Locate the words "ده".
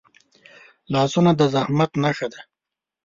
2.33-2.39